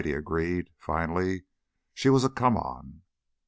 he 0.03 0.13
agreed, 0.13 0.67
finally. 0.79 1.43
"She 1.93 2.09
was 2.09 2.23
a 2.23 2.29
'come 2.31 2.57
on.'" 2.57 3.01